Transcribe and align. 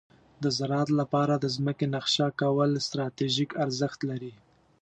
د 0.43 0.45
زراعت 0.57 0.89
لپاره 0.99 1.33
د 1.37 1.45
ځمکې 1.55 1.85
نقشه 1.95 2.27
کول 2.41 2.71
ستراتیژیک 2.87 3.51
ارزښت 3.63 3.99
لري. 4.09 4.33